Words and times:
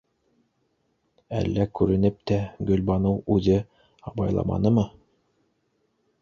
Әллә 1.39 1.67
күренеп 1.79 2.17
тә 2.31 2.39
Гөлбаныу 2.71 3.21
үҙе 3.37 3.59
абайламанымы? 4.13 4.87